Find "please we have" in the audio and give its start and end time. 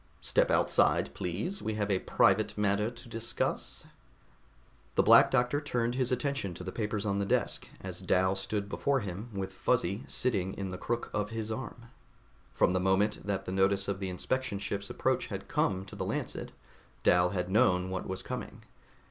1.13-1.91